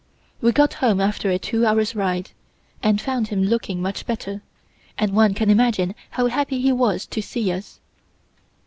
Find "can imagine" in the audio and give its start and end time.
5.35-5.93